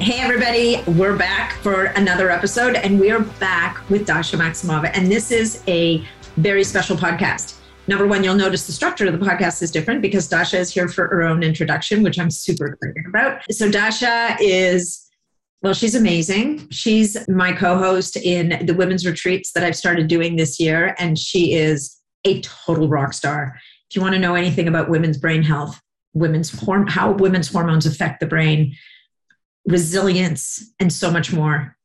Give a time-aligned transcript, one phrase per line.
[0.00, 4.90] Hey, everybody, we're back for another episode, and we are back with Dasha Maximova.
[4.94, 6.02] And this is a
[6.38, 7.58] very special podcast.
[7.86, 10.88] Number one, you'll notice the structure of the podcast is different because Dasha is here
[10.88, 13.42] for her own introduction, which I'm super excited about.
[13.52, 15.06] So, Dasha is
[15.60, 16.66] well, she's amazing.
[16.70, 21.18] She's my co host in the women's retreats that I've started doing this year, and
[21.18, 23.60] she is a total rock star.
[23.90, 25.78] If you want to know anything about women's brain health,
[26.14, 28.74] women's horm- how women's hormones affect the brain,
[29.66, 31.76] resilience, and so much more.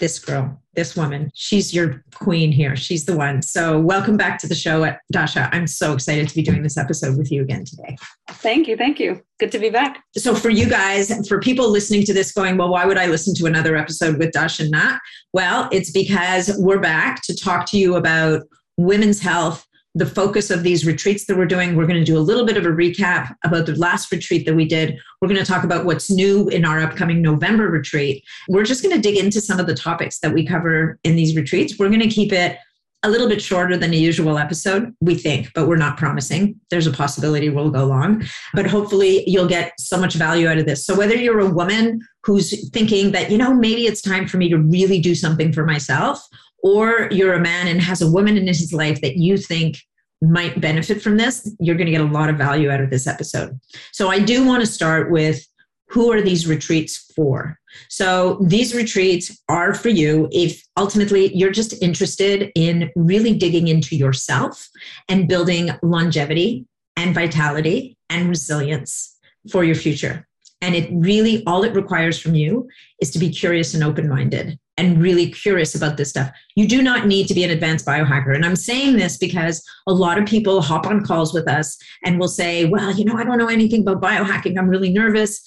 [0.00, 2.74] This girl, this woman, she's your queen here.
[2.74, 3.42] She's the one.
[3.42, 5.48] So, welcome back to the show, Dasha.
[5.52, 7.96] I'm so excited to be doing this episode with you again today.
[8.28, 8.76] Thank you.
[8.76, 9.22] Thank you.
[9.38, 10.02] Good to be back.
[10.16, 13.36] So, for you guys, for people listening to this going, well, why would I listen
[13.36, 14.98] to another episode with Dasha and Nat?
[15.32, 18.42] Well, it's because we're back to talk to you about
[18.76, 21.76] women's health the focus of these retreats that we're doing.
[21.76, 24.54] We're going to do a little bit of a recap about the last retreat that
[24.54, 24.98] we did.
[25.20, 28.24] We're going to talk about what's new in our upcoming November retreat.
[28.48, 31.36] We're just going to dig into some of the topics that we cover in these
[31.36, 31.78] retreats.
[31.78, 32.58] We're going to keep it
[33.04, 36.58] a little bit shorter than a usual episode, we think, but we're not promising.
[36.70, 40.64] There's a possibility we'll go long, but hopefully you'll get so much value out of
[40.64, 40.86] this.
[40.86, 44.48] So, whether you're a woman who's thinking that, you know, maybe it's time for me
[44.48, 46.26] to really do something for myself,
[46.64, 49.76] or you're a man and has a woman in his life that you think
[50.22, 53.06] might benefit from this, you're going to get a lot of value out of this
[53.06, 53.60] episode.
[53.92, 55.46] So I do want to start with
[55.90, 57.58] who are these retreats for?
[57.90, 63.94] So these retreats are for you if ultimately you're just interested in really digging into
[63.94, 64.66] yourself
[65.10, 66.66] and building longevity
[66.96, 69.18] and vitality and resilience
[69.50, 70.26] for your future.
[70.62, 72.68] And it really, all it requires from you
[73.02, 76.30] is to be curious and open minded and really curious about this stuff.
[76.56, 78.34] You do not need to be an advanced biohacker.
[78.34, 82.18] And I'm saying this because a lot of people hop on calls with us and
[82.18, 84.58] will say, well, you know, I don't know anything about biohacking.
[84.58, 85.40] I'm really nervous.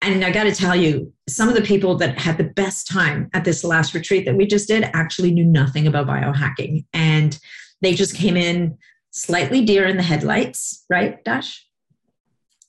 [0.00, 3.30] And I got to tell you, some of the people that had the best time
[3.34, 6.84] at this last retreat that we just did actually knew nothing about biohacking.
[6.92, 7.38] And
[7.82, 8.78] they just came in
[9.10, 11.64] slightly deer in the headlights, right, Dash?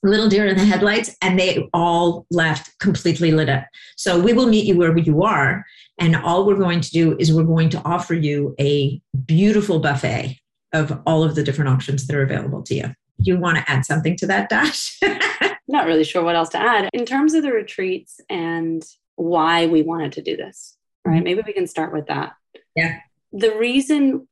[0.04, 3.64] little deer in the headlights and they all left completely lit up
[3.96, 5.64] so we will meet you wherever you are
[5.98, 10.40] and all we're going to do is we're going to offer you a beautiful buffet
[10.72, 12.86] of all of the different options that are available to you.
[13.22, 14.98] Do you want to add something to that dash?
[15.68, 16.90] Not really sure what else to add.
[16.92, 18.84] In terms of the retreats and
[19.14, 21.16] why we wanted to do this right?
[21.16, 21.24] Mm-hmm.
[21.24, 22.34] maybe we can start with that.
[22.76, 22.98] Yeah.
[23.32, 24.28] The reason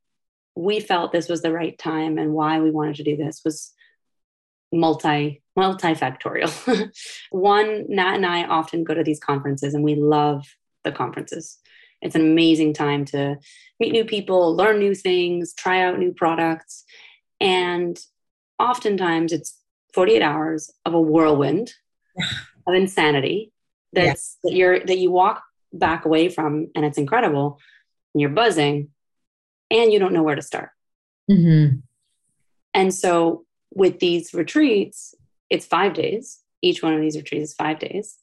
[0.54, 3.72] we felt this was the right time and why we wanted to do this was
[4.72, 6.90] multi multifactorial.
[7.30, 10.46] One, Nat and I often go to these conferences and we love
[10.84, 11.58] the conferences.
[12.00, 13.36] It's an amazing time to
[13.78, 16.84] meet new people, learn new things, try out new products.
[17.40, 17.98] And
[18.58, 19.58] oftentimes it's
[19.94, 21.72] 48 hours of a whirlwind
[22.66, 23.52] of insanity
[23.92, 25.42] that's that you're that you walk
[25.72, 27.58] back away from and it's incredible
[28.14, 28.88] and you're buzzing
[29.70, 30.70] and you don't know where to start.
[31.30, 31.76] Mm-hmm.
[32.74, 33.44] And so
[33.74, 35.14] with these retreats,
[35.50, 36.40] it's five days.
[36.62, 38.18] Each one of these retreats is five days.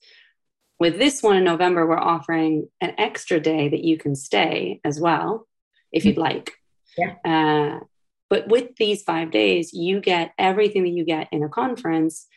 [0.79, 4.99] With this one in November, we're offering an extra day that you can stay as
[4.99, 5.47] well,
[5.91, 6.53] if you'd like.
[6.97, 7.15] Yeah.
[7.25, 7.83] Uh,
[8.29, 12.27] but with these five days, you get everything that you get in a conference,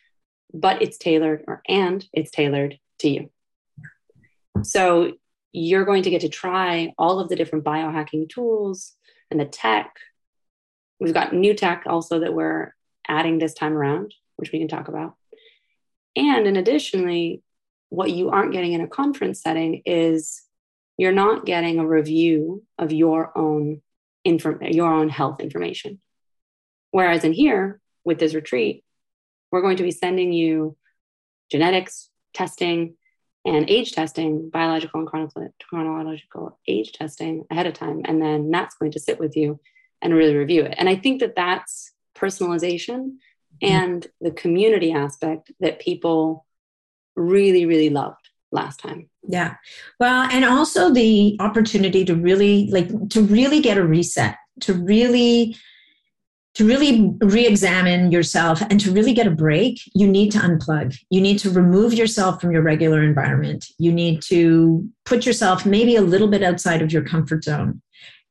[0.53, 3.31] but it's tailored or and it's tailored to you.
[4.63, 5.13] So
[5.53, 8.95] you're going to get to try all of the different biohacking tools
[9.31, 9.95] and the tech.
[10.99, 12.75] We've got new tech also that we're
[13.07, 15.15] adding this time around which we can talk about.
[16.17, 17.43] And in additionally,
[17.93, 20.41] what you aren't getting in a conference setting is
[20.97, 23.83] you're not getting a review of your own
[24.25, 26.00] inform- your own health information.
[26.91, 28.83] Whereas in here with this retreat,
[29.50, 30.75] we're going to be sending you
[31.50, 32.97] genetics testing
[33.44, 38.00] and age testing, biological and chronological age testing ahead of time.
[38.06, 39.61] And then that's going to sit with you
[40.00, 40.77] and really review it.
[40.79, 43.19] And I think that that's personalization
[43.61, 43.67] mm-hmm.
[43.67, 46.47] and the community aspect that people
[47.17, 49.09] really, really loved last time.
[49.23, 49.55] Yeah.
[49.99, 55.56] Well, and also the opportunity to really like to really get a reset, to really
[56.55, 60.94] to really re-examine yourself and to really get a break, you need to unplug.
[61.09, 63.64] You need to remove yourself from your regular environment.
[63.79, 67.81] You need to put yourself maybe a little bit outside of your comfort zone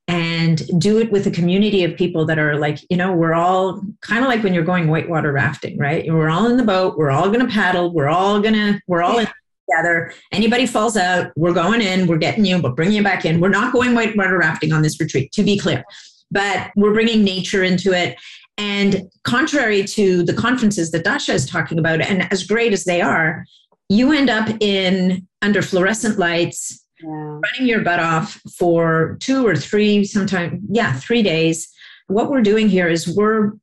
[0.07, 3.81] and do it with a community of people that are like, you know, we're all
[4.01, 6.11] kind of like when you're going whitewater rafting, right?
[6.11, 9.03] We're all in the boat, we're all going to paddle, we're all going to, we're
[9.03, 9.27] all in
[9.69, 10.13] together.
[10.31, 13.39] Anybody falls out, we're going in, we're getting you, but bringing you back in.
[13.39, 15.83] We're not going whitewater rafting on this retreat, to be clear,
[16.29, 18.17] but we're bringing nature into it.
[18.57, 23.01] And contrary to the conferences that Dasha is talking about, and as great as they
[23.01, 23.45] are,
[23.89, 27.09] you end up in under fluorescent lights, yeah.
[27.09, 31.69] running your butt off for two or three, sometimes, yeah, three days.
[32.07, 33.53] What we're doing here is we're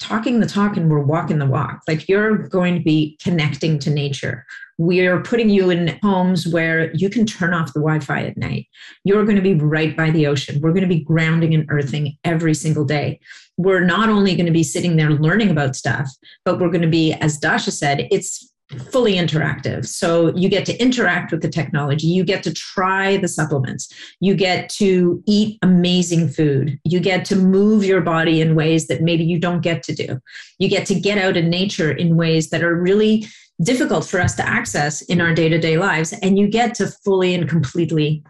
[0.00, 1.80] talking the talk and we're walking the walk.
[1.86, 4.46] Like you're going to be connecting to nature.
[4.78, 8.68] We're putting you in homes where you can turn off the Wi Fi at night.
[9.04, 10.60] You're going to be right by the ocean.
[10.60, 13.20] We're going to be grounding and earthing every single day.
[13.56, 16.08] We're not only going to be sitting there learning about stuff,
[16.44, 18.48] but we're going to be, as Dasha said, it's
[18.90, 19.86] fully interactive.
[19.86, 24.34] So you get to interact with the technology, you get to try the supplements, you
[24.34, 29.24] get to eat amazing food, you get to move your body in ways that maybe
[29.24, 30.18] you don't get to do.
[30.58, 33.26] You get to get out in nature in ways that are really
[33.62, 36.12] difficult for us to access in our day to day lives.
[36.22, 38.22] And you get to fully and completely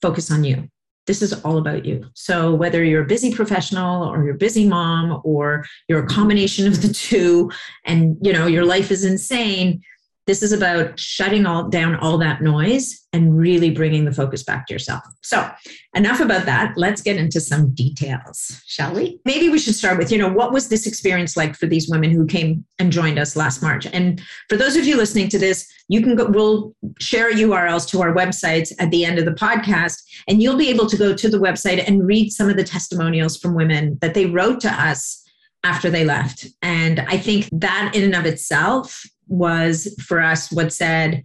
[0.00, 0.68] focus on you
[1.06, 2.04] this is all about you.
[2.14, 6.66] So whether you're a busy professional or you're a busy mom or you're a combination
[6.66, 7.50] of the two
[7.84, 9.82] and you know your life is insane,
[10.26, 14.66] this is about shutting all down all that noise and really bringing the focus back
[14.66, 15.02] to yourself.
[15.22, 15.50] So,
[15.94, 16.74] enough about that.
[16.76, 19.20] Let's get into some details, shall we?
[19.24, 22.10] Maybe we should start with, you know, what was this experience like for these women
[22.10, 23.86] who came and joined us last March?
[23.86, 28.00] And for those of you listening to this, you can go, we'll share URLs to
[28.00, 31.28] our websites at the end of the podcast, and you'll be able to go to
[31.28, 35.22] the website and read some of the testimonials from women that they wrote to us
[35.64, 36.46] after they left.
[36.62, 41.22] And I think that in and of itself was for us what said,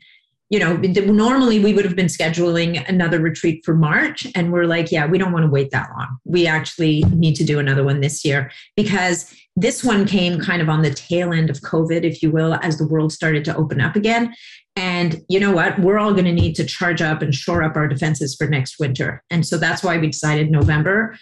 [0.50, 4.26] you know, normally we would have been scheduling another retreat for March.
[4.34, 6.18] And we're like, yeah, we don't want to wait that long.
[6.24, 10.70] We actually need to do another one this year because this one came kind of
[10.70, 13.82] on the tail end of COVID, if you will, as the world started to open
[13.82, 14.34] up again.
[14.78, 15.80] And you know what?
[15.80, 18.80] We're all going to need to charge up and shore up our defenses for next
[18.80, 19.24] winter.
[19.30, 21.18] And so that's why we decided November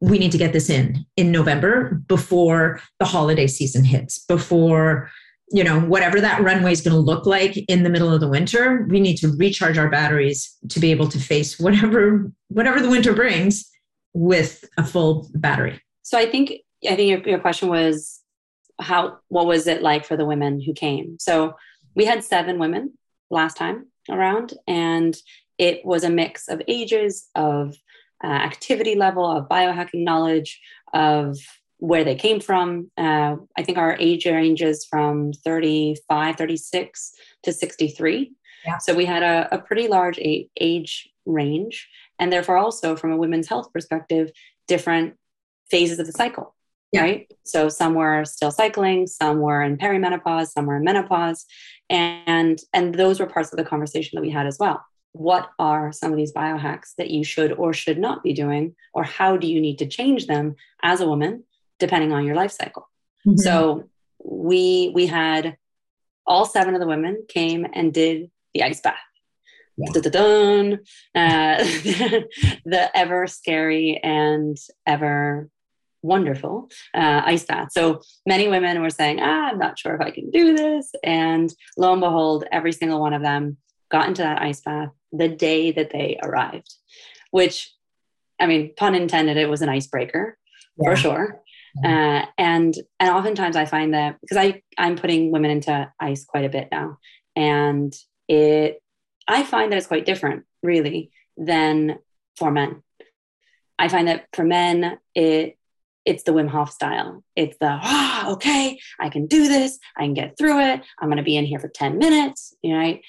[0.00, 5.10] we need to get this in in November before the holiday season hits, before
[5.52, 8.28] you know whatever that runway is going to look like in the middle of the
[8.28, 12.88] winter we need to recharge our batteries to be able to face whatever whatever the
[12.88, 13.70] winter brings
[14.14, 15.80] with a full battery.
[16.02, 16.52] So i think
[16.88, 18.20] i think your, your question was
[18.80, 21.16] how what was it like for the women who came?
[21.20, 21.54] So
[21.94, 22.94] we had seven women
[23.30, 25.16] last time around and
[25.58, 27.76] it was a mix of ages of
[28.22, 30.60] uh, activity level of biohacking knowledge
[30.92, 31.38] of
[31.84, 32.90] where they came from.
[32.96, 38.32] Uh, I think our age ranges from 35, 36 to 63.
[38.64, 38.78] Yeah.
[38.78, 41.86] So we had a, a pretty large age range,
[42.18, 44.30] and therefore also from a women's health perspective,
[44.66, 45.16] different
[45.70, 46.54] phases of the cycle.
[46.90, 47.02] Yeah.
[47.02, 47.30] Right.
[47.42, 51.44] So some were still cycling, some were in perimenopause, some were in menopause.
[51.90, 54.82] And and those were parts of the conversation that we had as well.
[55.12, 58.74] What are some of these biohacks that you should or should not be doing?
[58.94, 61.44] Or how do you need to change them as a woman
[61.78, 62.88] depending on your life cycle.
[63.26, 63.38] Mm-hmm.
[63.38, 63.88] So
[64.22, 65.56] we we had
[66.26, 68.94] all seven of the women came and did the ice bath.
[69.76, 69.90] Yeah.
[71.14, 71.58] Uh,
[72.64, 74.56] the ever scary and
[74.86, 75.48] ever
[76.04, 77.72] wonderful uh, ice bath.
[77.72, 80.92] So many women were saying, ah, I'm not sure if I can do this.
[81.02, 83.56] And lo and behold, every single one of them
[83.90, 86.72] got into that ice bath the day that they arrived,
[87.30, 87.72] which,
[88.38, 90.38] I mean, pun intended, it was an icebreaker
[90.78, 90.90] yeah.
[90.90, 91.42] for sure.
[91.82, 96.44] Uh, and and oftentimes I find that because I I'm putting women into ice quite
[96.44, 96.98] a bit now,
[97.34, 97.92] and
[98.28, 98.80] it
[99.26, 101.98] I find that it's quite different really than
[102.36, 102.82] for men.
[103.78, 105.58] I find that for men it
[106.04, 107.24] it's the Wim Hof style.
[107.34, 109.78] It's the ah, oh, okay, I can do this.
[109.96, 110.82] I can get through it.
[111.00, 113.00] I'm going to be in here for ten minutes, right?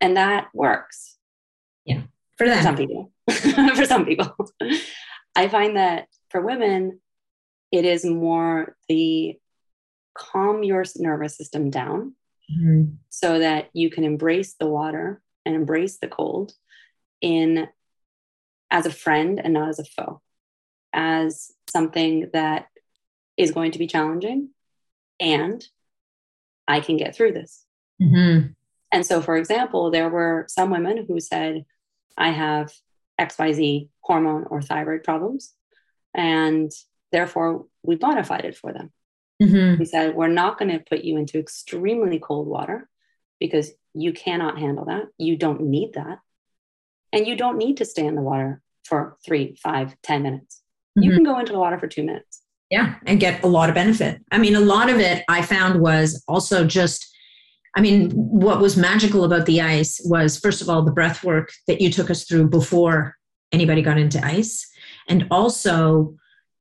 [0.00, 1.16] And that works.
[1.84, 2.02] Yeah,
[2.38, 3.10] for, for some people.
[3.74, 4.34] for some people,
[5.34, 7.00] I find that for women,
[7.74, 9.36] it is more the
[10.16, 12.14] calm your nervous system down
[12.48, 12.94] mm-hmm.
[13.08, 16.52] so that you can embrace the water and embrace the cold
[17.20, 17.66] in
[18.70, 20.22] as a friend and not as a foe
[20.92, 22.66] as something that
[23.36, 24.50] is going to be challenging
[25.18, 25.66] and
[26.68, 27.64] i can get through this
[28.00, 28.52] mm-hmm.
[28.92, 31.64] and so for example there were some women who said
[32.16, 32.70] i have
[33.20, 35.54] xyz hormone or thyroid problems
[36.14, 36.70] and
[37.14, 38.90] Therefore, we modified it for them.
[39.40, 39.78] Mm-hmm.
[39.78, 42.88] We said, we're not going to put you into extremely cold water
[43.38, 45.04] because you cannot handle that.
[45.16, 46.18] You don't need that.
[47.12, 50.60] And you don't need to stay in the water for three, five, ten minutes.
[50.98, 51.04] mm-hmm.
[51.04, 52.42] you can go into the water for two minutes.
[52.68, 54.20] Yeah, and get a lot of benefit.
[54.32, 57.06] I mean, a lot of it I found was also just
[57.76, 61.52] I mean, what was magical about the ice was, first of all, the breath work
[61.68, 63.16] that you took us through before
[63.52, 64.68] anybody got into ice.
[65.08, 66.16] And also,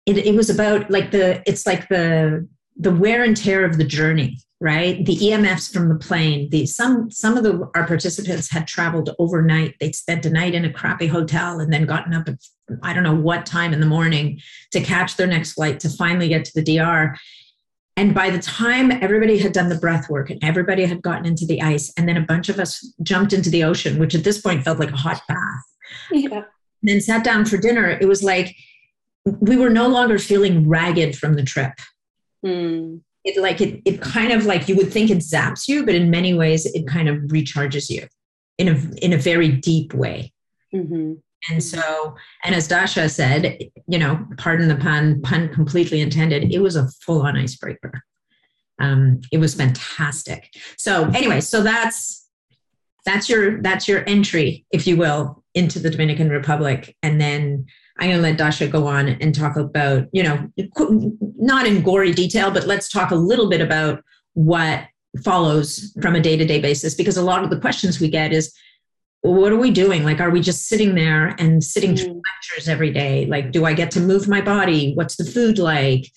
[0.06, 3.84] it, it was about like the, it's like the, the wear and tear of the
[3.84, 5.06] journey right?
[5.06, 9.76] The emfs from the plane the some some of the our participants had traveled overnight.
[9.82, 12.38] They'd spent a night in a crappy hotel and then gotten up at
[12.82, 14.40] i don't know what time in the morning
[14.72, 17.16] to catch their next flight to finally get to the dr
[17.96, 21.46] and by the time everybody had done the breath work and everybody had gotten into
[21.46, 24.42] the ice, and then a bunch of us jumped into the ocean, which at this
[24.42, 25.64] point felt like a hot bath,
[26.12, 26.38] yeah.
[26.38, 26.46] and
[26.82, 28.56] then sat down for dinner, it was like
[29.26, 31.74] we were no longer feeling ragged from the trip.
[32.46, 33.02] Mm.
[33.24, 36.10] It like it, it kind of like you would think it zaps you, but in
[36.10, 38.08] many ways it kind of recharges you
[38.58, 40.34] in a in a very deep way.
[40.74, 41.14] Mm-hmm.
[41.50, 46.60] And so, and as Dasha said, you know, pardon the pun, pun completely intended, it
[46.60, 48.02] was a full on icebreaker.
[48.80, 50.50] Um, it was fantastic.
[50.78, 52.28] So anyway, so that's
[53.06, 56.96] that's your that's your entry, if you will, into the Dominican Republic.
[57.04, 57.66] And then
[58.00, 60.50] I'm going to let Dasha go on and talk about, you know,
[61.38, 64.86] not in gory detail, but let's talk a little bit about what
[65.24, 68.34] follows from a day to day basis, because a lot of the questions we get
[68.34, 68.54] is,
[69.22, 70.04] what are we doing?
[70.04, 72.22] Like, are we just sitting there and sitting through mm.
[72.34, 73.26] lectures every day?
[73.26, 74.94] Like, do I get to move my body?
[74.96, 76.12] What's the food like?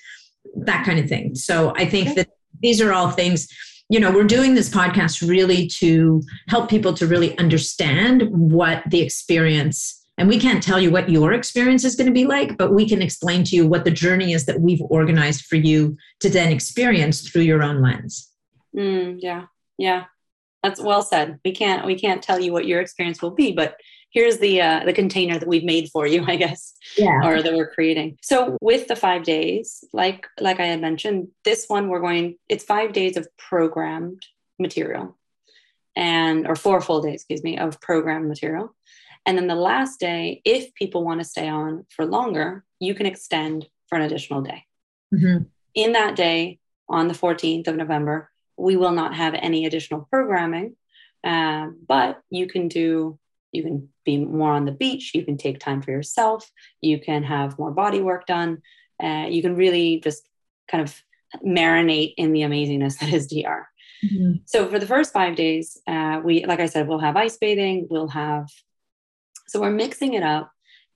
[0.57, 1.35] That kind of thing.
[1.35, 2.31] So I think that
[2.63, 3.47] these are all things,
[3.91, 9.03] you know, we're doing this podcast really to help people to really understand what the
[9.03, 12.73] experience and we can't tell you what your experience is going to be like, but
[12.73, 16.31] we can explain to you what the journey is that we've organized for you to
[16.31, 18.33] then experience through your own lens.
[18.75, 19.47] Mm, yeah.
[19.79, 20.05] Yeah.
[20.63, 21.39] That's well said.
[21.45, 23.77] We can't we can't tell you what your experience will be, but
[24.11, 27.21] here's the uh, the container that we've made for you, I guess, yeah.
[27.23, 28.19] or that we're creating.
[28.23, 32.37] So with the five days, like like I had mentioned, this one we're going.
[32.49, 34.23] It's five days of programmed
[34.59, 35.17] material,
[35.95, 38.75] and or four full days, excuse me, of programmed material.
[39.27, 43.07] And then the last day, if people want to stay on for longer, you can
[43.07, 44.65] extend for an additional day.
[45.13, 45.45] Mm-hmm.
[45.75, 50.77] In that day, on the 14th of November, we will not have any additional programming,
[51.25, 53.19] uh, but you can do,
[53.53, 57.23] you can be more on the beach, you can take time for yourself, you can
[57.25, 58.63] have more body work done,
[59.03, 60.27] uh, you can really just
[60.69, 61.03] kind of
[61.45, 63.69] marinate in the amazingness that is DR.
[64.05, 64.33] Mm-hmm.
[64.47, 67.87] So for the first five days, uh, we, like I said, we'll have ice bathing,
[67.91, 68.49] we'll have,
[69.49, 70.51] so we're mixing it up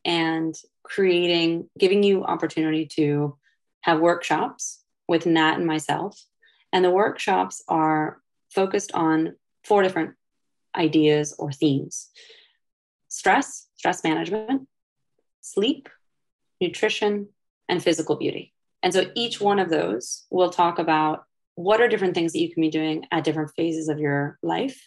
[0.05, 3.37] and creating, giving you opportunity to
[3.83, 6.21] have workshops with Nat and myself
[6.73, 10.15] and the workshops are focused on four different
[10.77, 12.11] ideas or themes
[13.09, 14.69] stress, stress management,
[15.41, 15.89] sleep,
[16.61, 17.29] nutrition,
[17.69, 18.55] and physical beauty.
[18.85, 21.25] And so each one of those will talk about
[21.57, 24.81] what are different things that you can be doing at different phases of your life.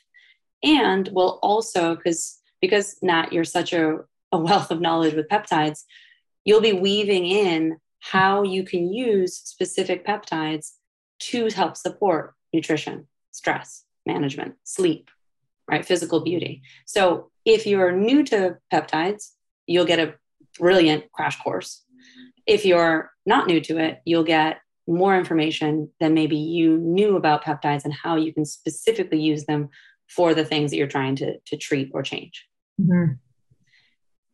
[0.63, 3.98] And will also, because because Nat, you're such a,
[4.32, 5.84] a wealth of knowledge with peptides,
[6.46, 10.72] you'll be weaving in how you can use specific peptides
[11.20, 15.12] to help support nutrition, stress management, sleep,
[15.70, 15.86] right?
[15.86, 16.62] Physical beauty.
[16.86, 19.32] So if you're new to peptides,
[19.67, 20.13] you'll get a
[20.58, 21.84] brilliant crash course.
[22.48, 27.43] If you're not new to it, you'll get more information than maybe you knew about
[27.43, 29.67] peptides and how you can specifically use them
[30.08, 32.48] for the things that you're trying to, to treat or change.
[32.83, 33.13] Mm-hmm.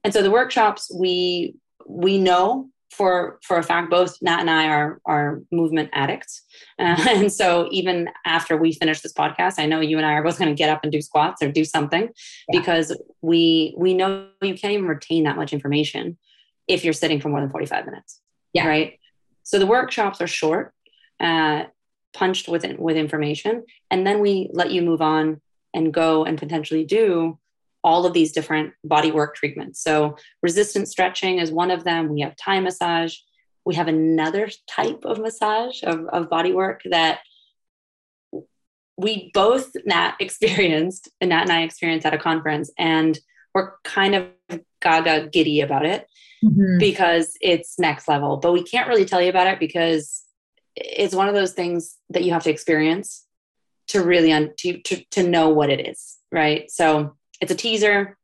[0.04, 4.68] And so the workshops we we know for for a fact both nat and i
[4.68, 6.42] are are movement addicts
[6.80, 10.24] uh, and so even after we finish this podcast i know you and i are
[10.24, 12.10] both going to get up and do squats or do something
[12.50, 12.60] yeah.
[12.60, 16.18] because we we know you can't even retain that much information
[16.68, 18.22] if you're sitting for more than 45 minutes
[18.54, 19.00] yeah right
[19.44, 20.74] so the workshops are short
[21.20, 21.64] uh,
[22.14, 25.42] punched with with information and then we let you move on
[25.76, 27.38] and go and potentially do
[27.84, 29.82] all of these different body work treatments.
[29.82, 32.10] So, resistance stretching is one of them.
[32.10, 33.16] We have Thai massage.
[33.66, 37.20] We have another type of massage of, of body work that
[38.98, 43.18] we both Nat experienced, and Nat and I experienced at a conference, and
[43.54, 44.28] we're kind of
[44.82, 46.08] gaga giddy about it
[46.44, 46.78] mm-hmm.
[46.78, 48.38] because it's next level.
[48.38, 50.24] But we can't really tell you about it because
[50.76, 53.26] it's one of those things that you have to experience
[53.88, 56.70] to really un- to, to, to know what it is, right?
[56.70, 58.18] So it's a teaser.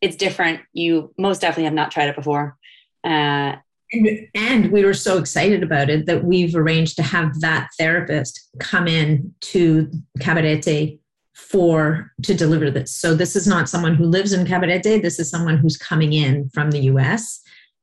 [0.00, 0.60] It's different.
[0.72, 2.56] You most definitely have not tried it before.
[3.04, 3.56] Uh,
[3.92, 8.48] and, and, we were so excited about it that we've arranged to have that therapist
[8.60, 11.00] come in to Cabarete
[11.34, 12.94] for to deliver this.
[12.94, 15.02] So this is not someone who lives in Cabarete.
[15.02, 17.40] This is someone who's coming in from the US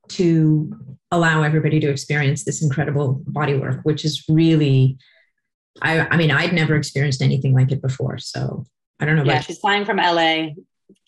[0.09, 0.71] to
[1.11, 4.97] allow everybody to experience this incredible body work, which is really,
[5.81, 8.17] I, I mean, I'd never experienced anything like it before.
[8.17, 8.65] So
[8.99, 9.23] I don't know.
[9.23, 10.49] Yeah, she's flying from LA,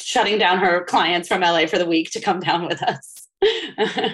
[0.02, 3.28] shutting down her clients from LA for the week to come down with us.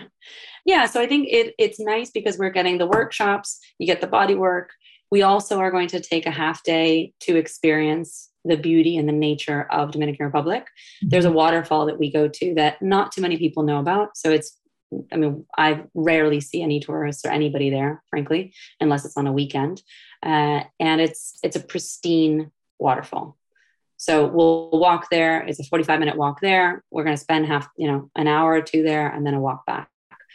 [0.66, 4.08] yeah, so I think it, it's nice because we're getting the workshops, you get the
[4.08, 4.72] body work.
[5.12, 9.14] We also are going to take a half day to experience the beauty and the
[9.14, 10.68] nature of Dominican Republic.
[11.02, 14.18] There's a waterfall that we go to that not too many people know about.
[14.18, 14.60] So it's
[15.12, 19.34] I mean, I rarely see any tourists or anybody there, frankly, unless it's on a
[19.34, 19.82] weekend.
[20.24, 23.38] Uh, and it's it's a pristine waterfall.
[24.06, 25.42] So we'll walk there.
[25.48, 26.84] It's a 45 minute walk there.
[26.92, 29.40] We're going to spend half, you know, an hour or two there and then a
[29.40, 29.90] walk back.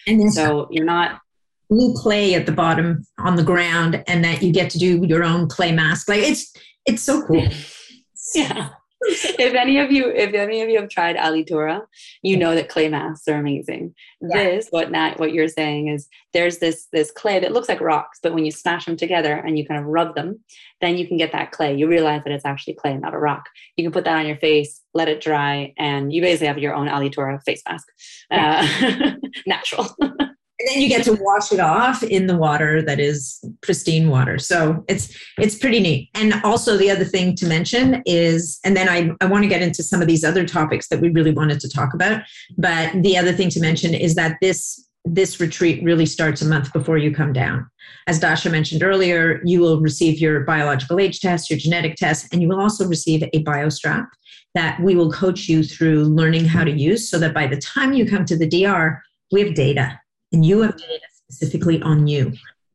[0.09, 1.21] And so you're not
[1.69, 5.23] blue clay at the bottom on the ground and that you get to do your
[5.23, 6.09] own clay mask.
[6.09, 6.53] Like it's,
[6.85, 7.47] it's so cool.
[8.35, 8.71] yeah.
[9.39, 11.81] if any of you if any of you have tried alitura
[12.23, 13.95] you know that clay masks are amazing.
[14.21, 14.37] Yeah.
[14.37, 18.19] this what Nat, what you're saying is there's this this clay that looks like rocks
[18.23, 20.41] but when you smash them together and you kind of rub them
[20.81, 21.75] then you can get that clay.
[21.75, 23.45] You realize that it's actually clay not a rock.
[23.77, 26.75] You can put that on your face let it dry and you basically have your
[26.75, 27.87] own alitura face mask.
[28.31, 28.67] Yeah.
[28.93, 29.13] uh,
[29.47, 29.97] natural
[30.61, 34.39] and then you get to wash it off in the water that is pristine water.
[34.39, 36.11] So it's it's pretty neat.
[36.15, 39.63] And also the other thing to mention is and then i, I want to get
[39.63, 42.23] into some of these other topics that we really wanted to talk about
[42.57, 46.73] but the other thing to mention is that this this retreat really starts a month
[46.75, 47.67] before you come down.
[48.07, 52.43] As dasha mentioned earlier you will receive your biological age test your genetic test and
[52.43, 54.07] you will also receive a biostrap
[54.55, 57.93] that we will coach you through learning how to use so that by the time
[57.93, 59.03] you come to the dr
[59.33, 59.99] we have data
[60.33, 62.33] and you have data specifically on you.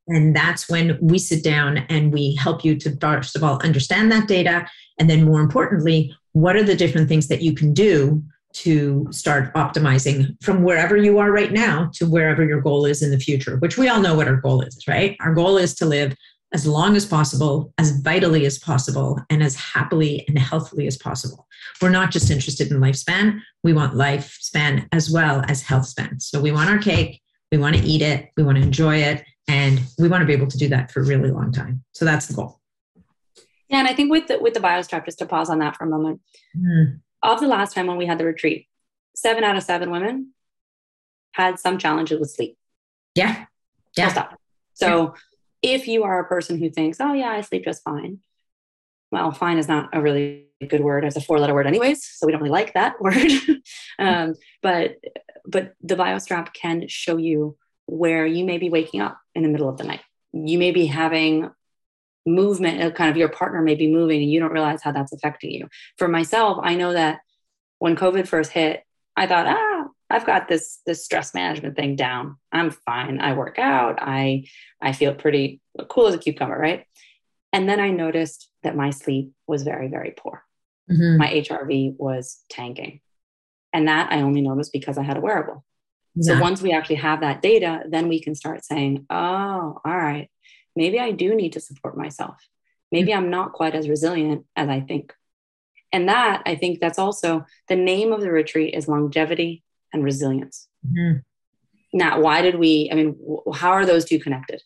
[0.08, 4.12] And that's when we sit down and we help you to first of all understand
[4.12, 4.68] that data.
[5.00, 9.54] And then more importantly, what are the different things that you can do to start
[9.54, 13.58] optimizing from wherever you are right now to wherever your goal is in the future,
[13.58, 15.18] which we all know what our goal is, right?
[15.20, 16.16] Our goal is to live
[16.54, 21.48] as long as possible, as vitally as possible, and as happily and healthily as possible.
[21.82, 26.22] We're not just interested in lifespan, we want lifespan as well as health span.
[26.22, 29.24] So we want our cake we want to eat it, we want to enjoy it,
[29.48, 31.84] and we want to be able to do that for a really long time.
[31.94, 32.60] So that's the goal.
[33.70, 35.86] Yeah, and I think with the, with the biostrap, just to pause on that for
[35.86, 36.22] a moment,
[36.56, 37.00] mm.
[37.24, 38.68] of the last time when we had the retreat,
[39.16, 40.32] seven out of seven women
[41.34, 42.58] had some challenges with sleep.
[43.16, 43.46] Yeah,
[43.98, 44.10] yeah.
[44.10, 44.40] Stop.
[44.74, 45.16] So
[45.62, 45.76] yeah.
[45.76, 48.20] if you are a person who thinks, "Oh yeah, I sleep just fine,"
[49.12, 52.06] well, fine is not a really good word as a four letter word, anyways.
[52.06, 53.32] So we don't really like that word.
[54.00, 54.98] um, but
[55.48, 59.70] but the biostrap can show you where you may be waking up in the middle
[59.70, 60.02] of the night.
[60.34, 61.52] You may be having
[62.26, 65.14] movement, uh, kind of your partner may be moving and you don't realize how that's
[65.14, 65.68] affecting you.
[65.98, 67.20] For myself, I know that
[67.80, 68.84] when COVID first hit,
[69.16, 72.38] I thought, ah, I've got this this stress management thing down.
[72.52, 73.20] I'm fine.
[73.20, 73.98] I work out.
[74.00, 74.46] I
[74.82, 76.86] I feel pretty cool as a cucumber, right?
[77.54, 80.44] And then I noticed that my sleep was very, very poor.
[80.92, 81.18] Mm-hmm.
[81.18, 83.00] My HRV was tanking.
[83.76, 85.66] And that I only noticed because I had a wearable.
[86.16, 86.36] Yeah.
[86.36, 90.30] So once we actually have that data, then we can start saying, oh, all right,
[90.78, 92.38] maybe I do need to support myself.
[92.90, 93.26] Maybe mm-hmm.
[93.26, 95.14] I'm not quite as resilient as I think.
[95.92, 99.62] And that, I think that's also the name of the retreat is longevity
[99.92, 100.70] and resilience.
[100.88, 101.18] Mm-hmm.
[101.98, 103.20] Now, why did we, I mean,
[103.54, 104.62] how are those two connected?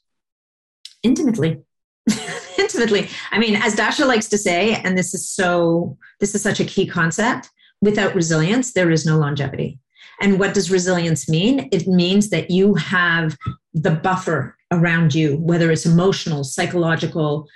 [1.01, 1.63] Intimately.
[2.59, 3.09] Intimately.
[3.31, 6.65] I mean, as Dasha likes to say, and this is so, this is such a
[6.65, 7.49] key concept
[7.81, 9.79] without resilience, there is no longevity.
[10.21, 11.69] And what does resilience mean?
[11.71, 13.37] It means that you have
[13.73, 17.47] the buffer around you, whether it's emotional, psychological,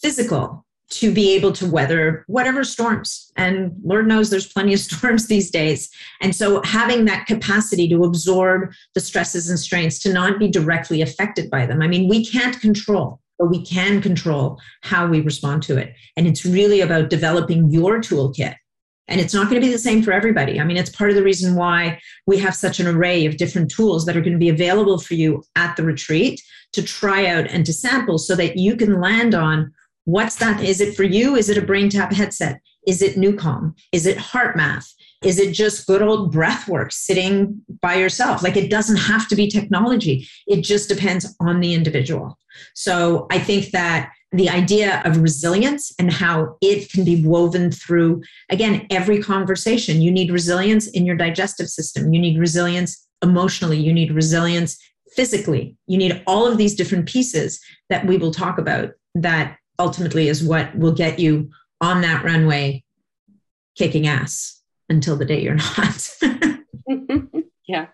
[0.00, 3.32] physical, to be able to weather whatever storms.
[3.36, 5.90] And Lord knows there's plenty of storms these days.
[6.20, 11.02] And so having that capacity to absorb the stresses and strains, to not be directly
[11.02, 11.82] affected by them.
[11.82, 15.92] I mean, we can't control but we can control how we respond to it.
[16.16, 18.54] And it's really about developing your toolkit
[19.08, 20.60] and it's not going to be the same for everybody.
[20.60, 23.70] I mean, it's part of the reason why we have such an array of different
[23.70, 27.46] tools that are going to be available for you at the retreat to try out
[27.48, 29.72] and to sample so that you can land on
[30.04, 30.62] what's that?
[30.62, 31.36] Is it for you?
[31.36, 32.60] Is it a brain tap headset?
[32.86, 33.74] Is it NuCalm?
[33.92, 34.86] Is it HeartMath?
[35.22, 38.42] Is it just good old breath work sitting by yourself?
[38.42, 40.28] Like it doesn't have to be technology.
[40.46, 42.38] It just depends on the individual.
[42.74, 48.22] So I think that the idea of resilience and how it can be woven through,
[48.50, 50.02] again, every conversation.
[50.02, 54.76] You need resilience in your digestive system, you need resilience emotionally, you need resilience
[55.14, 55.76] physically.
[55.86, 60.42] You need all of these different pieces that we will talk about that ultimately is
[60.42, 62.82] what will get you on that runway
[63.76, 66.10] kicking ass until the day you're not.
[67.68, 67.86] yeah.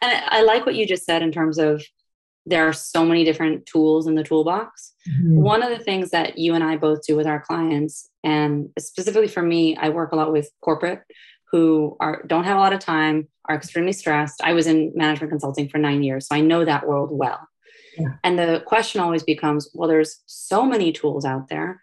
[0.00, 1.82] And I, like what you just said in terms of
[2.46, 4.94] there are so many different tools in the toolbox.
[5.08, 5.40] Mm-hmm.
[5.40, 9.28] One of the things that you and I both do with our clients, and specifically
[9.28, 11.02] for me, I work a lot with corporate
[11.50, 14.40] who are don't have a lot of time, are extremely stressed.
[14.42, 17.48] I was in management consulting for nine years, so I know that world well.
[17.98, 18.14] Yeah.
[18.22, 21.82] And the question always becomes, well, there's so many tools out there.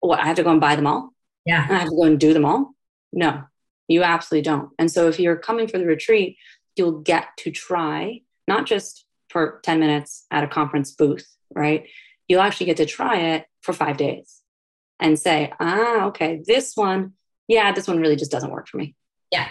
[0.00, 1.12] What I have to go and buy them all?
[1.44, 1.64] Yeah.
[1.66, 2.74] And I have to go and do them all?
[3.12, 3.42] No,
[3.88, 4.70] you absolutely don't.
[4.78, 6.36] And so if you're coming for the retreat,
[6.76, 11.88] you'll get to try not just for 10 minutes at a conference booth, right?
[12.28, 14.40] You'll actually get to try it for five days
[14.98, 17.14] and say, ah, okay, this one,
[17.48, 18.94] yeah, this one really just doesn't work for me.
[19.32, 19.48] Yeah.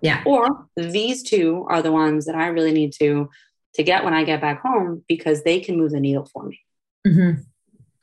[0.00, 0.22] Yeah.
[0.24, 3.28] Or these two are the ones that I really need to
[3.74, 6.60] to get when I get back home because they can move the needle for me.
[7.06, 7.42] Mm-hmm.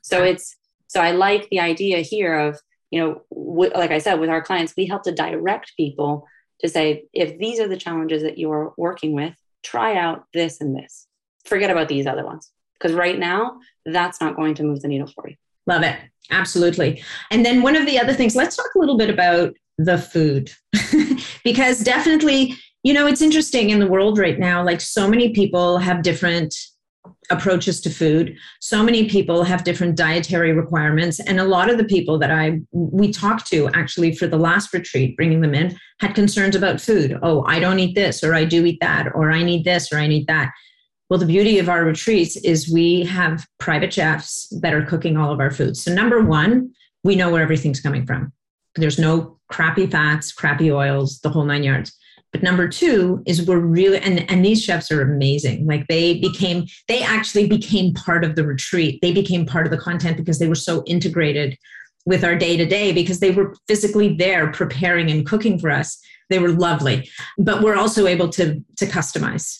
[0.02, 4.20] So it's so I like the idea here of you know w- like I said
[4.20, 6.26] with our clients we help to direct people
[6.60, 9.34] to say if these are the challenges that you're working with
[9.66, 11.06] try out this and this
[11.44, 15.06] forget about these other ones because right now that's not going to move the needle
[15.06, 15.36] for you.
[15.66, 15.96] Love it.
[16.30, 17.02] Absolutely.
[17.30, 20.50] And then one of the other things, let's talk a little bit about the food
[21.44, 25.78] because definitely you know, it's interesting in the world right now, like so many people
[25.78, 26.54] have different
[27.30, 28.36] approaches to food.
[28.60, 31.20] So many people have different dietary requirements.
[31.20, 34.72] And a lot of the people that I we talked to actually for the last
[34.72, 37.18] retreat, bringing them in, had concerns about food.
[37.22, 39.98] Oh, I don't eat this, or I do eat that, or I need this, or
[39.98, 40.52] I need that.
[41.08, 45.32] Well, the beauty of our retreats is we have private chefs that are cooking all
[45.32, 46.72] of our food So, number one,
[47.04, 48.32] we know where everything's coming from.
[48.74, 51.96] There's no crappy fats, crappy oils, the whole nine yards.
[52.36, 55.66] But number two is we're really and, and these chefs are amazing.
[55.66, 58.98] Like they became, they actually became part of the retreat.
[59.00, 61.56] They became part of the content because they were so integrated
[62.04, 65.98] with our day to day because they were physically there preparing and cooking for us.
[66.28, 67.08] They were lovely.
[67.38, 69.58] But we're also able to to customize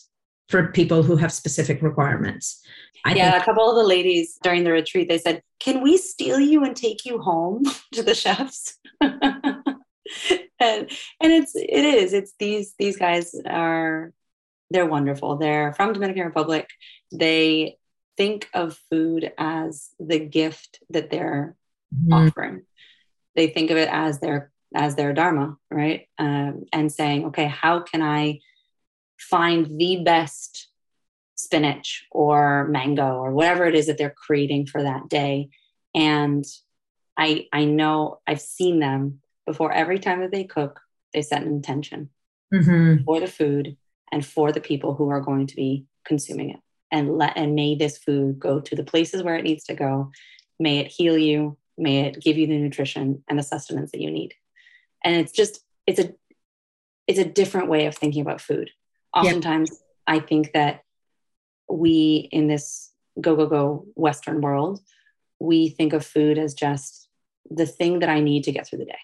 [0.51, 2.61] for people who have specific requirements.
[3.07, 5.97] I yeah, think- a couple of the ladies during the retreat, they said, Can we
[5.97, 7.63] steal you and take you home
[7.95, 8.77] to the chefs?
[10.67, 14.13] and and it's it is it's these these guys are
[14.71, 15.37] they're wonderful.
[15.37, 16.69] They're from dominican republic.
[17.13, 17.79] They
[18.17, 21.57] think of food as the gift that they're
[21.95, 22.13] mm-hmm.
[22.13, 22.63] offering.
[23.35, 26.09] They think of it as their as their dharma right?
[26.19, 28.41] Um, and saying okay how can i
[29.19, 30.69] find the best
[31.37, 35.49] spinach or mango or whatever it is that they're creating for that day?
[35.95, 36.45] And
[37.17, 40.81] i i know i've seen them before every time that they cook,
[41.15, 42.11] they set an intention
[42.53, 43.05] mm-hmm.
[43.05, 43.77] for the food
[44.13, 46.61] and for the people who are going to be consuming it.
[46.93, 50.11] And let and may this food go to the places where it needs to go.
[50.59, 51.57] May it heal you.
[51.77, 54.35] May it give you the nutrition and the sustenance that you need.
[55.05, 56.15] And it's just it's a
[57.07, 58.71] it's a different way of thinking about food.
[59.15, 59.81] Oftentimes, yep.
[60.07, 60.83] I think that
[61.69, 64.81] we in this go go go Western world,
[65.41, 67.09] we think of food as just
[67.51, 68.99] the thing that I need to get through the day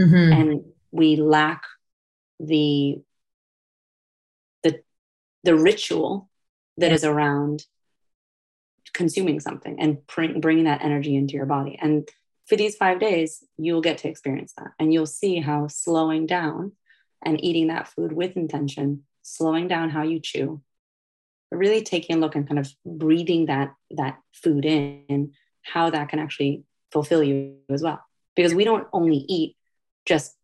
[0.00, 0.32] mm-hmm.
[0.32, 1.62] and we lack
[2.38, 2.96] the
[4.62, 4.80] the
[5.44, 6.28] the ritual
[6.76, 7.64] that is around
[8.92, 11.78] consuming something and bring, bringing that energy into your body.
[11.80, 12.08] And
[12.46, 14.68] for these five days you'll get to experience that.
[14.78, 16.72] And you'll see how slowing down
[17.22, 20.62] and eating that food with intention slowing down how you chew
[21.50, 25.32] really taking a look and kind of breathing that that food in
[25.62, 28.00] how that can actually fulfill you as well.
[28.36, 29.56] Because we don't only eat
[30.10, 30.36] just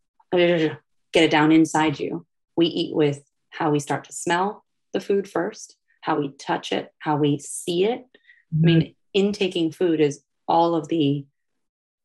[1.13, 2.25] get it down inside you.
[2.57, 6.93] We eat with how we start to smell the food first, how we touch it,
[7.01, 8.01] how we see it.
[8.55, 8.65] Mm-hmm.
[8.65, 11.27] I mean, intaking food is all of the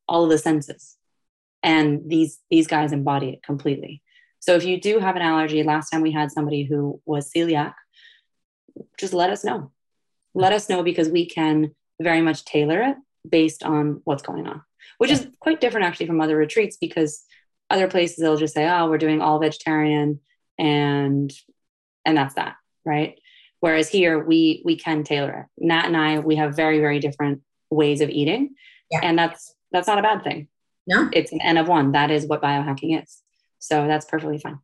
[0.08, 0.96] all of the senses.
[1.62, 4.02] And these these guys embody it completely.
[4.40, 7.74] So if you do have an allergy, last time we had somebody who was celiac,
[8.98, 9.70] just let us know.
[10.34, 12.96] Let us know because we can very much tailor it
[13.28, 14.62] based on what's going on,
[14.98, 17.24] which is quite different actually from other retreats because
[17.72, 20.20] other places they'll just say, "Oh, we're doing all vegetarian,"
[20.58, 21.32] and
[22.04, 23.18] and that's that, right?
[23.60, 25.64] Whereas here we we can tailor it.
[25.64, 28.54] Nat and I we have very very different ways of eating,
[28.90, 29.00] yeah.
[29.02, 30.48] and that's that's not a bad thing.
[30.86, 31.92] No, it's an N of one.
[31.92, 33.22] That is what biohacking is.
[33.58, 34.58] So that's perfectly fine.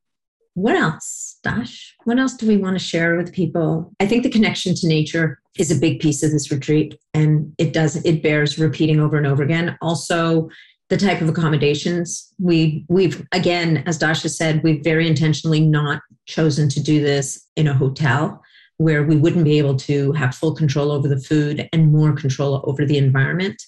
[0.55, 1.95] What else, Dash?
[2.03, 3.95] What else do we want to share with people?
[4.01, 7.73] I think the connection to nature is a big piece of this retreat, and it
[7.73, 9.79] does it bears repeating over and over again.
[9.81, 10.51] Also,
[10.89, 16.69] the type of accommodations we we've again as dasha said we've very intentionally not chosen
[16.69, 18.43] to do this in a hotel
[18.79, 22.63] where we wouldn't be able to have full control over the food and more control
[22.65, 23.63] over the environment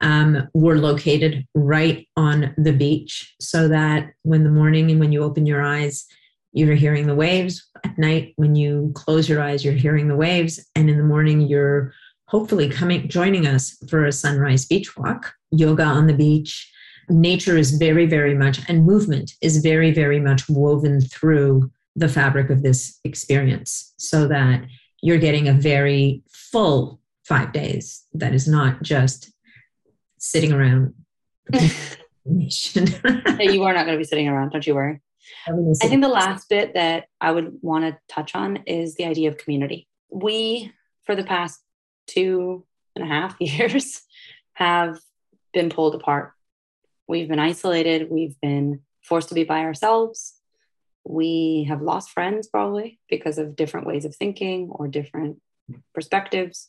[0.00, 5.22] um, we're located right on the beach so that when the morning and when you
[5.22, 6.06] open your eyes
[6.54, 7.68] you're hearing the waves.
[7.84, 10.64] At night, when you close your eyes, you're hearing the waves.
[10.74, 11.92] And in the morning, you're
[12.28, 16.70] hopefully coming, joining us for a sunrise beach walk, yoga on the beach.
[17.08, 22.50] Nature is very, very much, and movement is very, very much woven through the fabric
[22.50, 24.64] of this experience so that
[25.02, 29.32] you're getting a very full five days that is not just
[30.18, 30.94] sitting around.
[31.52, 31.68] you
[33.64, 35.00] are not going to be sitting around, don't you worry.
[35.46, 39.28] I think the last bit that I would want to touch on is the idea
[39.28, 39.88] of community.
[40.10, 40.72] We,
[41.04, 41.60] for the past
[42.06, 42.64] two
[42.96, 44.02] and a half years,
[44.54, 44.98] have
[45.54, 46.32] been pulled apart.
[47.08, 48.10] We've been isolated.
[48.10, 50.34] We've been forced to be by ourselves.
[51.04, 55.40] We have lost friends probably because of different ways of thinking or different
[55.94, 56.68] perspectives.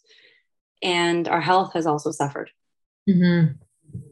[0.82, 2.52] And our health has also suffered.
[3.10, 3.54] Mm-hmm.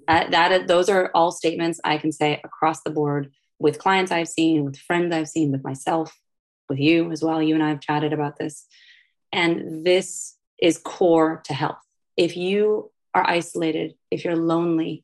[0.07, 4.29] Uh, that those are all statements I can say across the board with clients I've
[4.29, 6.17] seen, with friends I've seen, with myself,
[6.69, 7.41] with you as well.
[7.41, 8.65] You and I have chatted about this.
[9.31, 11.79] And this is core to health.
[12.15, 15.03] If you are isolated, if you're lonely,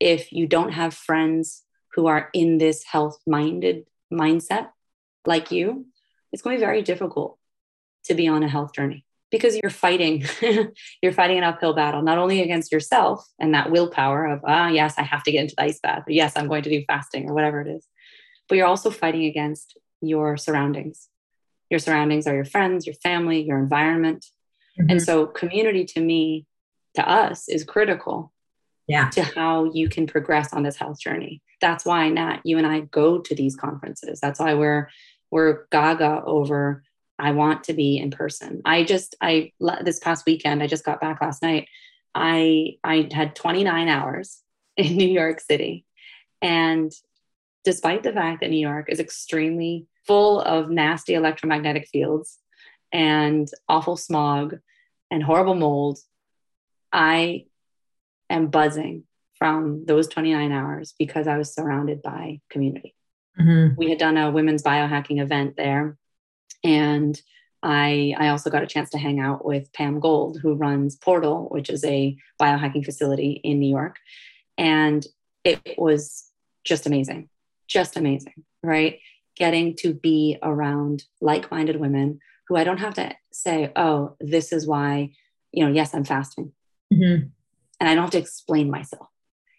[0.00, 4.68] if you don't have friends who are in this health minded mindset
[5.26, 5.86] like you,
[6.32, 7.38] it's going to be very difficult
[8.04, 10.24] to be on a health journey because you're fighting
[11.02, 14.94] you're fighting an uphill battle not only against yourself and that willpower of ah yes
[14.98, 17.28] i have to get into the ice bath or yes i'm going to do fasting
[17.28, 17.86] or whatever it is
[18.48, 21.08] but you're also fighting against your surroundings
[21.70, 24.24] your surroundings are your friends your family your environment
[24.78, 24.90] mm-hmm.
[24.90, 26.46] and so community to me
[26.94, 28.32] to us is critical
[28.86, 29.08] yeah.
[29.10, 32.80] to how you can progress on this health journey that's why nat you and i
[32.80, 34.88] go to these conferences that's why we're
[35.30, 36.82] we're gaga over
[37.18, 38.62] I want to be in person.
[38.64, 41.68] I just I this past weekend I just got back last night.
[42.14, 44.40] I I had 29 hours
[44.76, 45.84] in New York City.
[46.40, 46.92] And
[47.64, 52.38] despite the fact that New York is extremely full of nasty electromagnetic fields
[52.92, 54.58] and awful smog
[55.10, 55.98] and horrible mold,
[56.92, 57.46] I
[58.30, 59.04] am buzzing
[59.38, 62.94] from those 29 hours because I was surrounded by community.
[63.38, 63.74] Mm-hmm.
[63.76, 65.96] We had done a women's biohacking event there
[66.64, 67.20] and
[67.62, 71.48] I, I also got a chance to hang out with Pam Gold, who runs Portal,
[71.50, 73.96] which is a biohacking facility in New York.
[74.56, 75.04] And
[75.44, 76.30] it was
[76.64, 77.28] just amazing,
[77.66, 79.00] just amazing, right?
[79.36, 84.52] Getting to be around like minded women who I don't have to say, oh, this
[84.52, 85.12] is why,
[85.52, 86.52] you know, yes, I'm fasting.
[86.92, 87.28] Mm-hmm.
[87.80, 89.08] And I don't have to explain myself.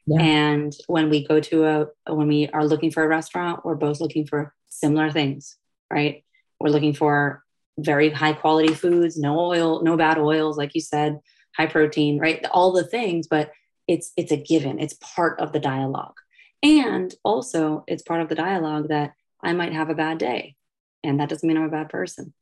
[0.06, 0.22] Yeah.
[0.22, 4.02] And when we go to a, when we are looking for a restaurant, we're both
[4.02, 5.58] looking for similar things,
[5.92, 6.24] right?
[6.60, 7.44] We're looking for
[7.78, 11.20] very high quality foods, no oil, no bad oils, like you said,
[11.56, 12.44] high protein, right?
[12.52, 13.52] All the things, but
[13.88, 14.80] it's it's a given.
[14.80, 16.16] It's part of the dialogue.
[16.62, 20.56] And also it's part of the dialogue that I might have a bad day.
[21.04, 22.34] And that doesn't mean I'm a bad person.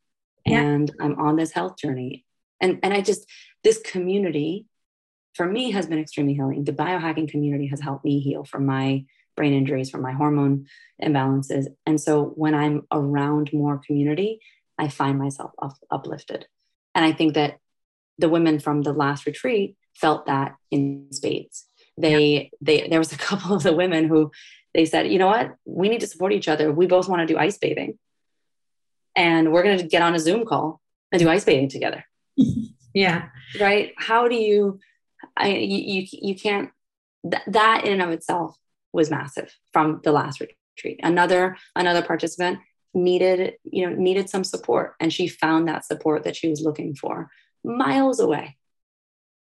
[0.44, 0.60] Yeah.
[0.60, 2.24] And I'm on this health journey.
[2.60, 3.26] And and I just
[3.62, 4.66] this community
[5.34, 6.64] for me has been extremely healing.
[6.64, 9.04] The biohacking community has helped me heal from my
[9.36, 10.66] brain injuries, from my hormone
[11.02, 11.66] imbalances.
[11.86, 14.40] And so when I'm around more community,
[14.78, 16.46] I find myself up, uplifted.
[16.94, 17.58] And I think that
[18.18, 21.66] the women from the last retreat felt that in spades.
[21.96, 24.30] They, they, there was a couple of the women who
[24.74, 26.72] they said, you know what, we need to support each other.
[26.72, 27.98] We both want to do ice bathing,
[29.16, 32.04] and we're going to get on a Zoom call and do ice bathing together.
[32.94, 33.26] yeah.
[33.58, 33.92] Right.
[33.96, 34.78] How do you?
[35.36, 36.70] I you you, you can't.
[37.28, 38.56] Th- that in and of itself
[38.92, 41.00] was massive from the last retreat.
[41.02, 42.60] Another another participant
[42.94, 46.94] needed you know needed some support and she found that support that she was looking
[46.94, 47.30] for
[47.64, 48.56] miles away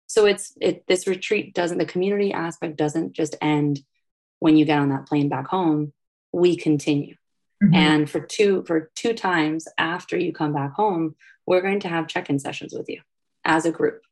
[0.07, 3.81] so it's it this retreat doesn't the community aspect doesn't just end
[4.40, 5.92] when you get on that plane back home
[6.33, 7.14] we continue
[7.62, 7.74] mm-hmm.
[7.74, 11.14] and for two for two times after you come back home
[11.46, 13.00] we're going to have check-in sessions with you
[13.44, 14.02] as a group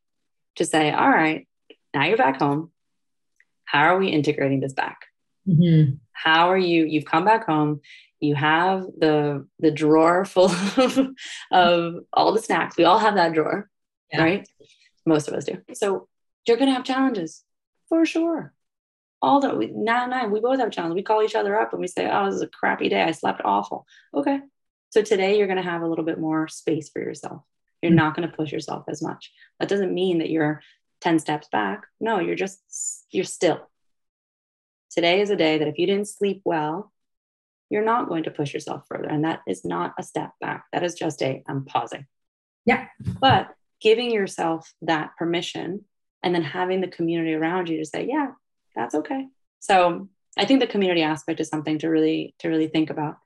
[0.57, 1.47] to say all right
[1.93, 2.71] now you're back home
[3.65, 5.07] how are we integrating this back
[5.47, 5.95] Mm-hmm.
[6.11, 6.85] How are you?
[6.85, 7.81] You've come back home.
[8.19, 10.99] You have the the drawer full of,
[11.51, 12.77] of all the snacks.
[12.77, 13.69] We all have that drawer,
[14.11, 14.21] yeah.
[14.21, 14.49] right?
[15.05, 15.61] Most of us do.
[15.73, 16.07] So
[16.45, 17.43] you're going to have challenges
[17.87, 18.53] for sure.
[19.21, 20.95] All that we nine nine, we both have challenges.
[20.95, 23.01] We call each other up and we say, "Oh, this is a crappy day.
[23.01, 24.39] I slept awful." Okay,
[24.89, 27.41] so today you're going to have a little bit more space for yourself.
[27.81, 29.31] You're not going to push yourself as much.
[29.59, 30.61] That doesn't mean that you're
[31.01, 31.83] 10 steps back.
[31.99, 32.59] No, you're just,
[33.11, 33.69] you're still.
[34.89, 36.91] Today is a day that if you didn't sleep well,
[37.69, 39.09] you're not going to push yourself further.
[39.09, 40.65] And that is not a step back.
[40.71, 42.05] That is just a, I'm pausing.
[42.65, 42.87] Yeah.
[43.19, 45.85] But giving yourself that permission
[46.23, 48.31] and then having the community around you to say, yeah,
[48.75, 49.27] that's okay.
[49.59, 53.17] So I think the community aspect is something to really, to really think about.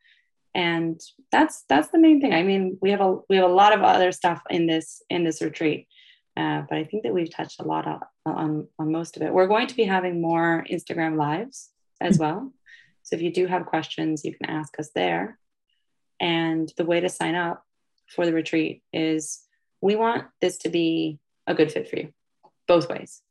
[0.54, 1.00] And
[1.32, 2.34] that's that's the main thing.
[2.34, 5.24] I mean we have a we have a lot of other stuff in this in
[5.24, 5.88] this retreat
[6.38, 9.34] uh, but i think that we've touched a lot on, on on most of it.
[9.34, 12.24] We're going to be having more instagram lives as mm-hmm.
[12.24, 12.54] well.
[13.04, 15.38] So if you do have questions you can ask us there.
[16.20, 17.66] And the way to sign up
[18.08, 19.42] for the retreat is
[19.82, 22.14] we want this to be a good fit for you
[22.68, 23.24] both ways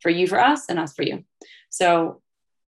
[0.00, 1.24] for you for us and us for you.
[1.70, 2.22] So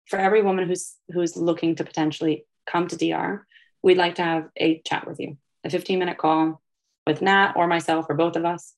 [0.08, 3.47] for every woman who's who's looking to potentially come to dr
[3.88, 6.62] we'd like to have a chat with you a 15 minute call
[7.08, 8.74] with nat or myself or both of us.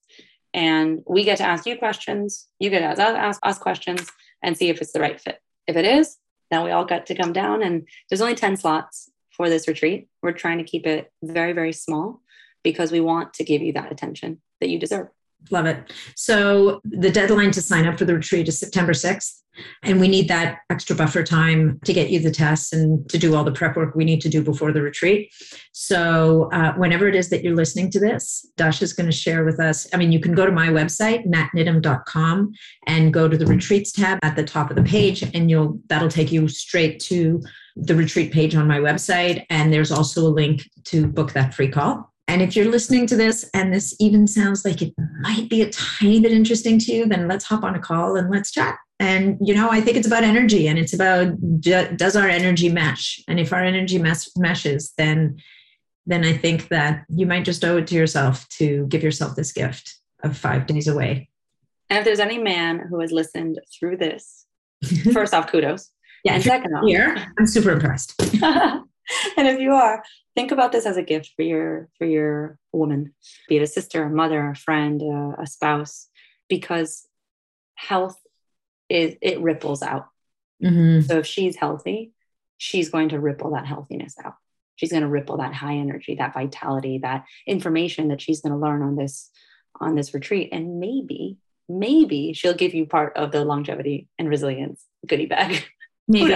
[0.54, 2.48] And we get to ask you questions.
[2.60, 4.08] You get to ask us questions
[4.42, 5.40] and see if it's the right fit.
[5.68, 6.18] If it is
[6.52, 10.08] then we all got to come down and there's only 10 slots for this retreat.
[10.22, 12.22] We're trying to keep it very very small
[12.64, 15.10] because we want to give you that attention that you deserve
[15.52, 15.94] Love it.
[16.16, 19.40] So the deadline to sign up for the retreat is September 6th.
[19.84, 23.36] And we need that extra buffer time to get you the tests and to do
[23.36, 25.34] all the prep work we need to do before the retreat.
[25.74, 29.44] So, uh, whenever it is that you're listening to this, Dash is going to share
[29.44, 29.88] with us.
[29.94, 32.54] I mean, you can go to my website, natniddam.com,
[32.88, 36.10] and go to the retreats tab at the top of the page, and you'll that'll
[36.10, 37.42] take you straight to
[37.76, 39.46] the retreat page on my website.
[39.50, 42.14] And there's also a link to book that free call.
[42.30, 45.70] And if you're listening to this and this even sounds like it might be a
[45.72, 48.78] tiny bit interesting to you, then let's hop on a call and let's chat.
[49.00, 53.20] And, you know, I think it's about energy and it's about does our energy mesh?
[53.28, 55.38] And if our energy mes- meshes, then
[56.06, 59.52] then I think that you might just owe it to yourself to give yourself this
[59.52, 61.30] gift of five days away.
[61.90, 64.46] And if there's any man who has listened through this,
[65.14, 65.90] first off, kudos.
[66.24, 68.22] Yeah, and second off, here, I'm super impressed.
[68.44, 70.04] and if you are,
[70.40, 73.14] think about this as a gift for your for your woman,
[73.50, 76.08] be it a sister, a mother, a friend, a, a spouse,
[76.48, 77.06] because
[77.76, 78.18] health
[78.88, 80.06] is it ripples out.
[80.64, 81.02] Mm-hmm.
[81.02, 82.14] So if she's healthy,
[82.58, 84.36] she's going to ripple that healthiness out.
[84.78, 88.60] She's going to ripple that high energy, that vitality, that information that she's going to
[88.60, 89.30] learn on this
[89.82, 94.86] on this retreat, and maybe maybe she'll give you part of the longevity and resilience
[95.06, 95.66] goodie bag.
[96.10, 96.36] Maybe.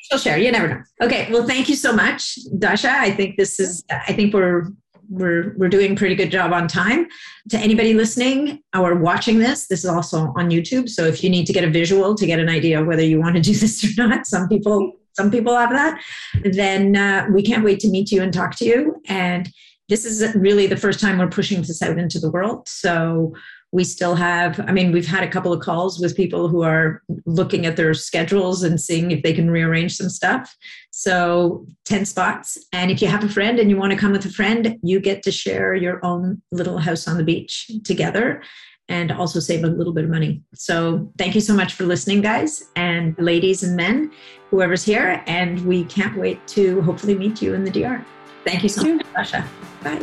[0.00, 0.38] She'll share.
[0.38, 0.82] You never know.
[1.02, 1.30] Okay.
[1.30, 2.90] Well, thank you so much, Dasha.
[2.90, 4.68] I think this is, I think we're,
[5.08, 7.06] we're, we're doing a pretty good job on time.
[7.50, 10.88] To anybody listening or watching this, this is also on YouTube.
[10.88, 13.20] So if you need to get a visual to get an idea of whether you
[13.20, 16.02] want to do this or not, some people, some people have that,
[16.42, 19.02] then uh, we can't wait to meet you and talk to you.
[19.06, 19.50] And
[19.90, 22.66] this is really the first time we're pushing this out into the world.
[22.66, 23.34] So
[23.76, 27.02] we still have i mean we've had a couple of calls with people who are
[27.26, 30.56] looking at their schedules and seeing if they can rearrange some stuff.
[30.90, 32.56] So 10 spots.
[32.72, 35.00] And if you have a friend and you want to come with a friend you
[35.00, 38.42] get to share your own little house on the beach together
[38.88, 40.42] and also save a little bit of money.
[40.54, 44.12] So thank you so much for listening guys and ladies and men
[44.50, 48.06] whoever's here and we can't wait to hopefully meet you in the dr
[48.44, 49.44] thank you so much Dasha.
[49.82, 50.00] bye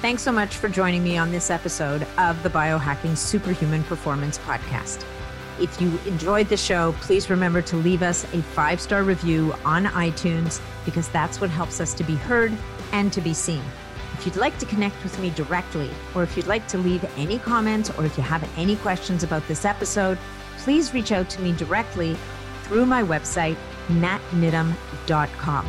[0.00, 5.04] Thanks so much for joining me on this episode of the Biohacking Superhuman Performance Podcast.
[5.60, 9.84] If you enjoyed the show, please remember to leave us a five star review on
[9.84, 12.50] iTunes because that's what helps us to be heard
[12.92, 13.60] and to be seen.
[14.14, 17.38] If you'd like to connect with me directly, or if you'd like to leave any
[17.38, 20.16] comments, or if you have any questions about this episode,
[20.60, 22.16] please reach out to me directly
[22.62, 23.58] through my website,
[23.88, 25.68] natniddam.com.